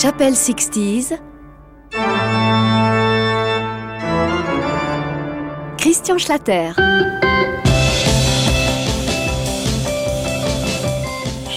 [0.00, 1.18] Chapelle 60s.
[5.76, 6.70] Christian Schlatter.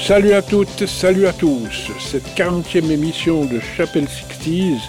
[0.08, 1.92] Salut à toutes, salut à tous.
[2.00, 4.80] Cette 40e émission de Chapelle 60s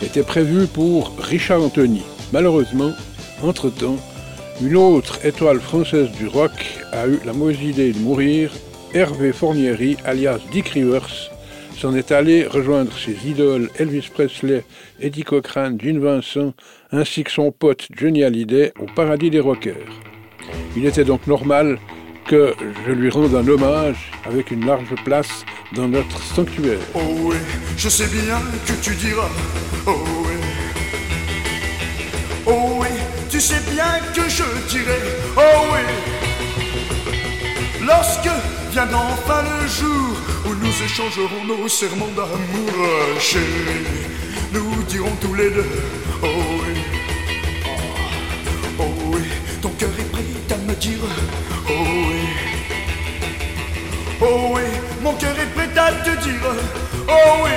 [0.00, 2.04] était prévue pour Richard Anthony.
[2.32, 2.92] Malheureusement,
[3.42, 3.96] entre-temps,
[4.60, 6.52] une autre étoile française du rock
[6.92, 8.52] a eu la mauvaise idée de mourir.
[8.94, 11.31] Hervé Fournieri, alias Dick Rivers,
[11.90, 14.64] est allé rejoindre ses idoles Elvis Presley,
[15.00, 16.54] Eddie Cochran, Gene Vincent,
[16.92, 19.74] ainsi que son pote Johnny Hallyday au paradis des rockers.
[20.76, 21.78] Il était donc normal
[22.26, 22.54] que
[22.86, 26.78] je lui rende un hommage avec une large place dans notre sanctuaire.
[26.94, 27.36] Oh oui,
[27.76, 29.30] je sais bien que tu diras,
[29.86, 30.36] oh oui,
[32.46, 32.88] oh oui,
[33.28, 35.00] tu sais bien que je dirai,
[35.36, 35.80] oh oui,
[37.84, 38.30] lorsque
[38.70, 40.16] viendra enfin le jour
[40.84, 43.86] échangerons nos serments d'amour, chérie,
[44.52, 45.66] nous dirons tous les deux,
[46.22, 46.80] oh oui,
[48.78, 49.22] oh, oui,
[49.60, 50.98] ton cœur est prêt à me dire,
[51.68, 51.72] oh
[52.08, 52.20] oui,
[54.20, 54.62] oh oui,
[55.02, 56.42] mon cœur est prêt à te dire,
[57.08, 57.50] oh oui.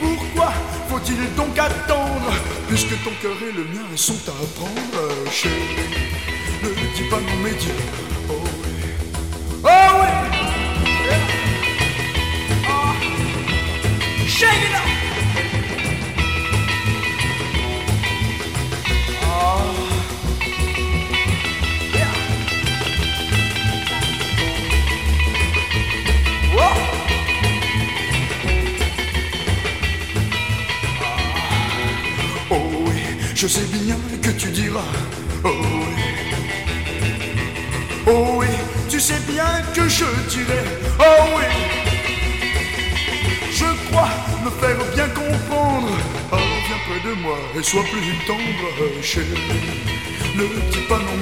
[0.00, 0.52] Pourquoi
[0.88, 2.32] faut-il donc attendre
[2.68, 5.52] Puisque ton cœur et le mien sont à prendre, chérie?
[6.62, 7.68] Ne dis pas non, mais dis
[47.62, 49.26] sois plus tendre, chérie.
[50.36, 51.16] Ne dis pas non,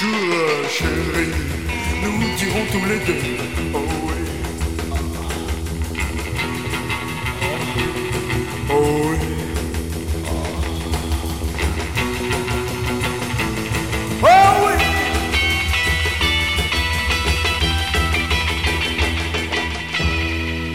[0.00, 1.34] depuis toujours, chérie.
[2.02, 3.22] Nous dirons tous les deux.
[3.74, 4.14] Oh oui.
[8.70, 8.74] Oh
[9.04, 9.16] oui.
[14.22, 14.26] Oh
[14.66, 14.74] oui.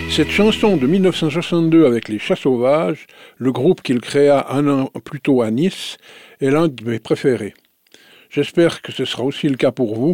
[0.10, 5.20] Cette chanson de 1962 avec les Chats Sauvages, le groupe qu'il créa un an plus
[5.20, 5.98] tôt à Nice,
[6.42, 7.54] est l'un de mes préférés.
[8.36, 10.14] J'espère que ce sera aussi le cas pour vous,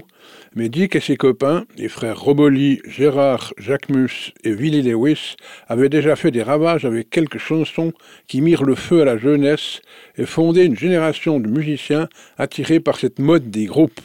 [0.54, 5.38] mais Dick et ses copains, les frères Roboli, Gérard, Jacquemus et Willie Lewis,
[5.68, 7.94] avaient déjà fait des ravages avec quelques chansons
[8.28, 9.82] qui mirent le feu à la jeunesse
[10.20, 14.02] et fondaient une génération de musiciens attirés par cette mode des groupes.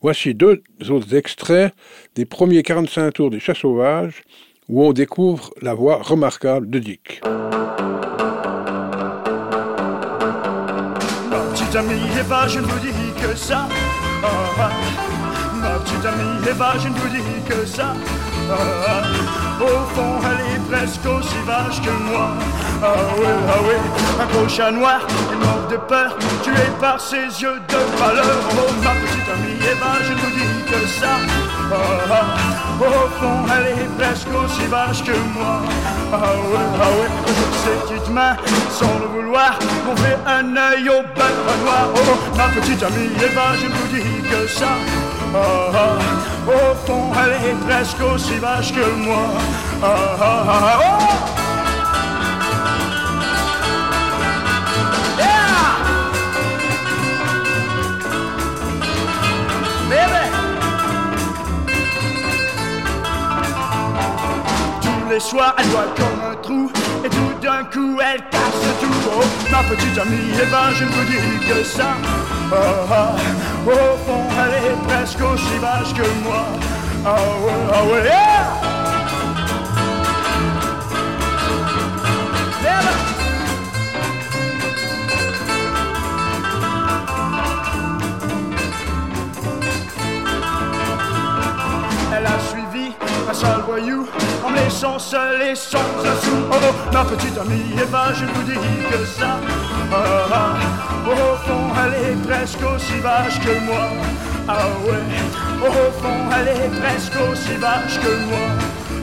[0.00, 1.74] Voici deux autres extraits
[2.14, 4.22] des premiers 45 tours des Chats Sauvages,
[4.70, 7.20] où on découvre la voix remarquable de Dick.
[11.52, 12.00] Petite amie
[12.48, 13.01] je vous dis
[13.36, 13.68] ça.
[14.22, 14.26] Ah,
[14.58, 14.70] ah.
[15.60, 17.94] Ma petite amie Eva, je ne vous dis que ça.
[18.50, 19.02] Ah.
[19.60, 22.30] Au fond, elle est presque aussi vache que moi.
[22.82, 23.74] Ah oui, ah oui,
[24.20, 25.00] un gros chat noir,
[25.30, 28.38] elle mort de peur, tué par ses yeux de valeur.
[28.50, 31.51] Oh, ma petite amie Eva, je ne vous dis que ça.
[31.70, 31.76] Ah,
[32.10, 32.52] ah.
[32.80, 35.60] Au fond, elle est presque aussi vache que moi.
[36.12, 37.32] Ah ah oui,
[37.62, 38.36] ces petites mains,
[38.70, 39.94] sans le vouloir, m'ont
[40.26, 41.88] un œil au bel noir.
[41.94, 44.72] Oh, ma petite amie Eva, je ne vous dis que ça.
[45.34, 49.28] Ah, ah, au fond, elle est presque aussi vache que moi.
[49.82, 49.86] Ah,
[50.20, 51.41] ah, ah, oh!
[65.12, 66.70] Les soirs, elle doit comme un trou,
[67.04, 69.10] et tout d'un coup, elle casse tout.
[69.14, 71.96] Oh, ma petite amie Eva, je ne vous dis que ça.
[72.50, 72.56] Ah,
[72.90, 73.14] ah,
[73.66, 73.70] au
[74.04, 76.46] fond, elle est presque aussi vache que moi.
[77.04, 78.02] Ah ouais, ah ouais,
[94.82, 96.36] sans seul et sans sou.
[96.50, 98.58] Oh, oh, ma petite amie Eva, je vous dis
[98.90, 99.38] que ça.
[99.92, 100.54] Ah, ah,
[101.06, 103.86] au fond, elle est presque aussi vache que moi.
[104.48, 108.46] Ah ouais, au fond, elle est presque aussi vache que moi.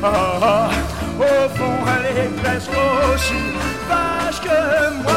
[0.03, 0.69] Ah, ah,
[1.17, 2.77] au fond, elle est presque
[3.13, 3.41] aussi
[3.87, 5.13] vache que moi.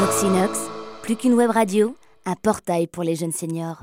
[0.00, 0.58] Voxinox,
[1.02, 1.96] plus qu'une web radio,
[2.26, 3.80] un portail pour les jeunes seniors.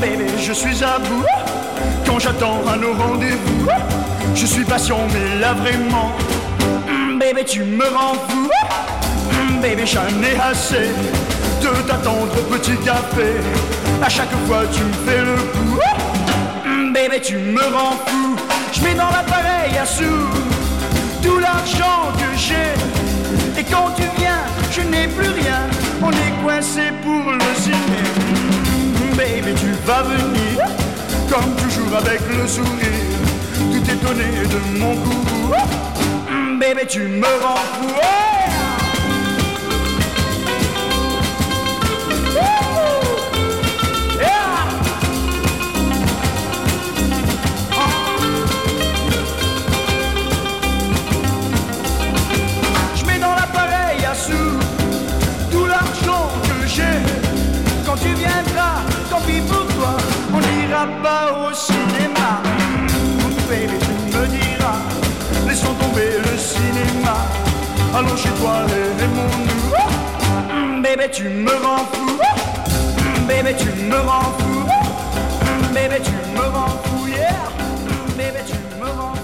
[0.00, 1.24] Bébé, je suis à bout
[2.06, 3.66] quand j'attends un au rendez-vous.
[4.34, 6.12] Je suis patient, mais là vraiment,
[6.86, 8.50] mm, bébé, tu me rends fou.
[9.32, 10.90] Mm, Bébé, j'en ai assez
[11.62, 13.32] de t'attendre au petit café.
[14.02, 15.80] À chaque fois, tu me fais le coup.
[16.66, 18.36] Mm, Bébé, tu me rends fou.
[18.72, 20.28] Je mets dans l'appareil à sous
[21.22, 22.74] tout l'argent que j'ai.
[23.58, 25.62] Et quand tu viens, je n'ai plus rien.
[26.02, 28.45] On est coincé pour le ciné.
[29.16, 30.60] Baby, tu vas venir,
[31.30, 32.68] comme toujours avec le sourire.
[33.72, 35.54] Tout étonné de mon goût.
[36.30, 37.94] Mm, Baby, tu me rends fou.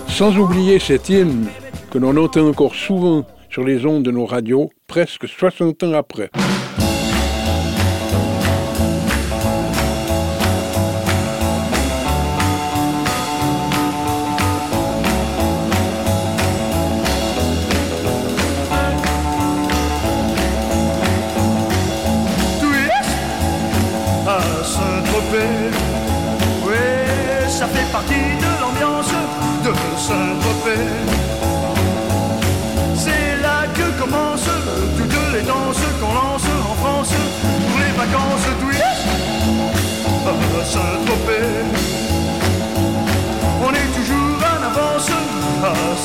[0.09, 1.49] Sans oublier cet hymne
[1.91, 6.31] que l'on entend encore souvent sur les ondes de nos radios, presque 60 ans après.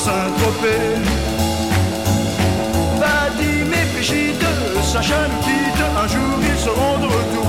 [0.04, 1.18] Saint-Tropez.
[3.40, 4.46] Et Brigitte,
[4.82, 7.46] Sacha nous quitte, un jour ils seront de retour.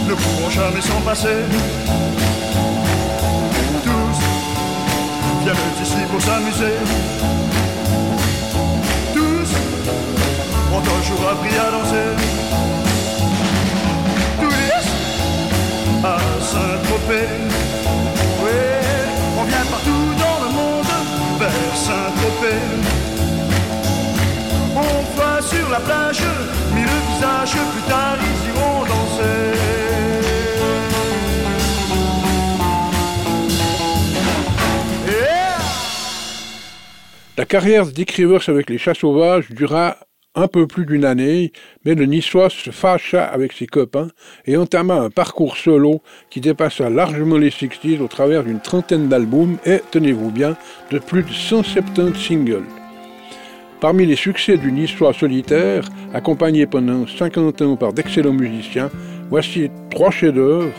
[0.00, 1.44] Ils ne pourront jamais s'en passer.
[6.58, 6.97] Pour
[37.48, 39.96] carrière d'Dick Rivers avec les chats sauvages dura
[40.34, 41.50] un peu plus d'une année,
[41.84, 44.08] mais le Niçois se fâcha avec ses copains
[44.46, 49.56] et entama un parcours solo qui dépassa largement les 60s au travers d'une trentaine d'albums
[49.64, 50.56] et, tenez-vous bien,
[50.90, 52.66] de plus de 170 singles.
[53.80, 58.90] Parmi les succès du Niçois solitaire, accompagné pendant 50 ans par d'excellents musiciens,
[59.30, 60.74] voici trois chefs-d'œuvre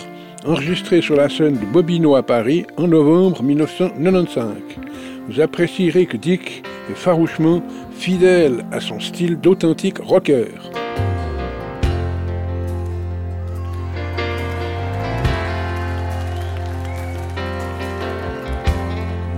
[0.45, 4.88] enregistrés sur la scène du Bobino à Paris en novembre 1995.
[5.29, 10.47] Vous apprécierez que Dick est farouchement fidèle à son style d'authentique rocker.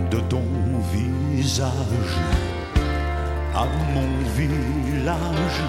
[0.10, 0.44] de ton
[0.94, 2.18] visage
[3.54, 4.08] à mon
[4.38, 5.62] village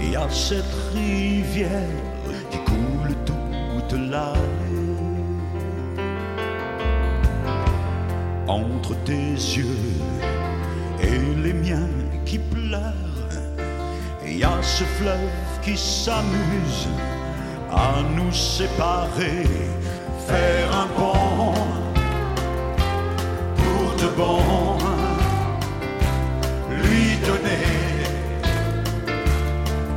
[0.00, 1.88] et à cette rivière
[2.52, 4.61] qui coule toute l'année.
[8.52, 9.78] entre tes yeux
[11.00, 11.94] et les miens
[12.26, 13.36] qui pleurent.
[14.26, 16.88] et y a ce fleuve qui s'amuse
[17.70, 19.46] à nous séparer,
[20.28, 21.54] faire un pont
[23.60, 24.78] pour de bon,
[26.82, 27.68] lui donner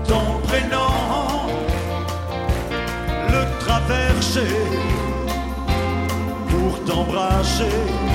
[0.07, 0.93] ton prénom,
[3.33, 4.55] le traverser
[6.50, 8.05] pour t'embrasser.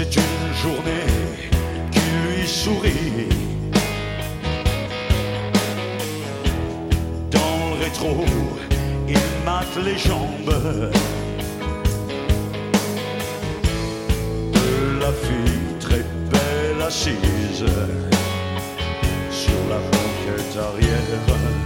[0.00, 1.10] C'est une journée
[1.90, 3.26] qui lui sourit.
[7.32, 8.24] Dans le rétro,
[9.08, 10.54] il mate les jambes
[14.52, 17.66] de la fille très belle assise
[19.32, 21.57] sur la banquette arrière.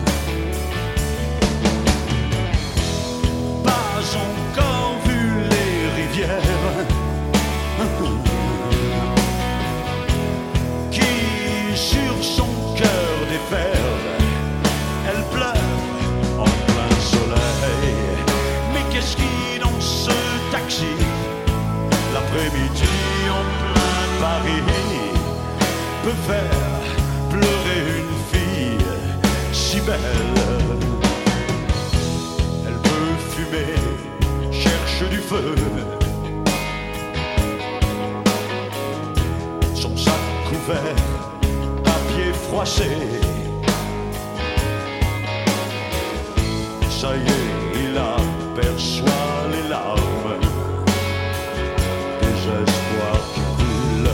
[10.90, 14.06] Qui sur son cœur déferle.
[15.08, 15.56] Elle pleure
[16.38, 17.94] en plein soleil.
[18.72, 20.12] Mais qu'est-ce qui dans ce
[20.50, 20.94] taxi,
[22.14, 22.94] l'après-midi
[23.30, 24.62] en plein Paris,
[26.04, 26.84] peut faire
[27.30, 28.86] pleurer une fille
[29.52, 29.98] si belle?
[32.66, 33.74] Elle peut fumer,
[34.52, 35.54] cherche du feu.
[40.66, 40.96] verre,
[42.08, 42.90] pied froissé.
[46.90, 50.38] Ça y est, il aperçoit les larmes,
[52.20, 54.10] désespoir qui coule.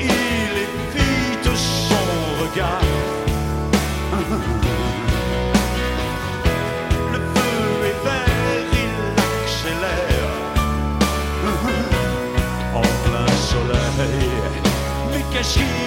[0.00, 2.06] Il évite son
[2.42, 2.91] regard.
[15.52, 15.81] she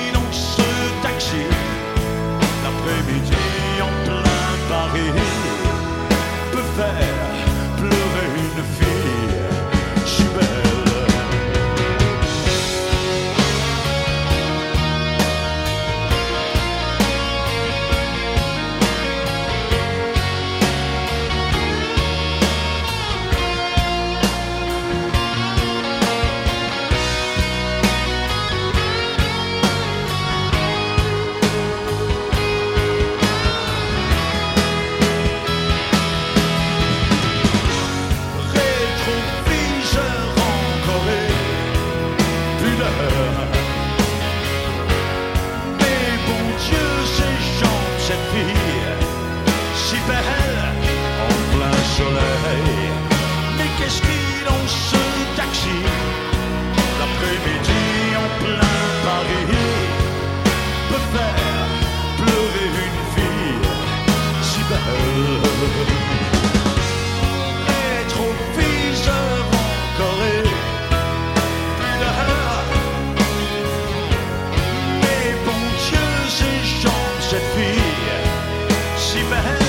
[78.97, 79.59] si belle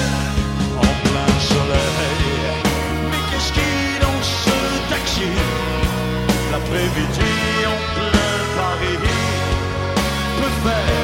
[0.76, 2.25] en plein soleil.
[3.11, 4.57] Mais qu'est-ce qu'il dans ce
[4.90, 5.31] taxi?
[6.50, 7.34] L'après-midi
[7.73, 8.99] en plein Paris
[10.39, 10.96] peut faire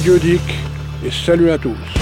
[0.00, 0.40] Adieu Dick
[1.04, 1.99] et salut à tous.